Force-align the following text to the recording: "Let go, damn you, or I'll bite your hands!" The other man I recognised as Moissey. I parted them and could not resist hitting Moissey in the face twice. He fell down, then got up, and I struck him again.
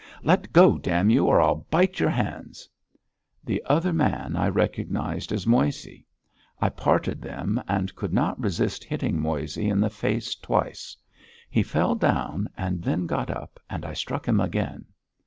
"Let 0.23 0.51
go, 0.51 0.79
damn 0.79 1.11
you, 1.11 1.25
or 1.27 1.39
I'll 1.39 1.67
bite 1.69 1.99
your 1.99 2.09
hands!" 2.09 2.67
The 3.43 3.61
other 3.67 3.93
man 3.93 4.35
I 4.35 4.49
recognised 4.49 5.31
as 5.31 5.45
Moissey. 5.45 6.07
I 6.59 6.69
parted 6.69 7.21
them 7.21 7.61
and 7.67 7.95
could 7.95 8.11
not 8.11 8.41
resist 8.41 8.83
hitting 8.83 9.19
Moissey 9.21 9.69
in 9.69 9.79
the 9.79 9.91
face 9.91 10.33
twice. 10.33 10.97
He 11.51 11.61
fell 11.61 11.93
down, 11.93 12.49
then 12.57 13.05
got 13.05 13.29
up, 13.29 13.59
and 13.69 13.85
I 13.85 13.93
struck 13.93 14.27
him 14.27 14.39
again. 14.39 14.85